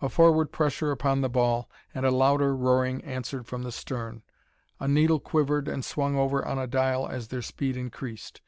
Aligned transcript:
A 0.00 0.08
forward 0.08 0.52
pressure 0.52 0.92
upon 0.92 1.22
the 1.22 1.28
ball, 1.28 1.68
and 1.92 2.06
a 2.06 2.12
louder 2.12 2.54
roaring 2.54 3.02
answered 3.02 3.48
from 3.48 3.64
the 3.64 3.72
stern. 3.72 4.22
A 4.78 4.86
needle 4.86 5.18
quivered 5.18 5.66
and 5.66 5.84
swung 5.84 6.14
over 6.14 6.46
on 6.46 6.56
a 6.56 6.68
dial 6.68 7.08
as 7.08 7.26
their 7.26 7.42
speed 7.42 7.76
increased. 7.76 8.40